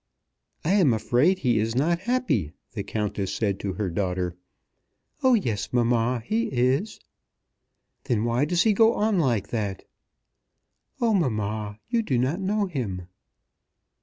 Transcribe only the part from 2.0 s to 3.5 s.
happy," the Countess